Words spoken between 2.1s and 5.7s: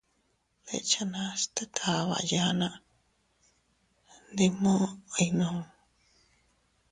yanna, ndi muʼu iynuu.